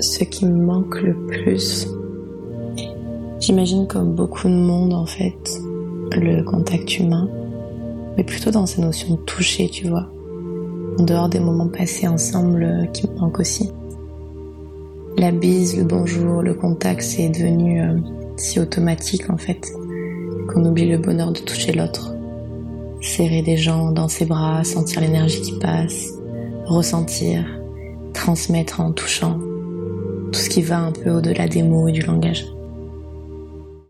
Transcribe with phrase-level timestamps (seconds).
[0.00, 1.88] ce qui me manque le plus,
[3.40, 5.60] j'imagine comme beaucoup de monde en fait,
[6.12, 7.28] le contact humain,
[8.16, 10.08] mais plutôt dans ces notions de toucher, tu vois,
[10.98, 13.70] en dehors des moments passés ensemble euh, qui me manquent aussi.
[15.16, 17.98] La bise, le bonjour, le contact, c'est devenu euh,
[18.36, 19.72] si automatique en fait
[20.48, 22.14] qu'on oublie le bonheur de toucher l'autre.
[23.00, 26.14] Serrer des gens dans ses bras, sentir l'énergie qui passe,
[26.64, 27.44] ressentir,
[28.12, 29.38] transmettre en touchant,
[30.34, 32.44] tout ce qui va un peu au-delà des mots et du langage.